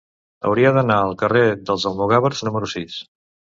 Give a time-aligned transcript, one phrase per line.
[0.49, 3.01] Hauria d'anar al carrer dels Almogàvers número sis.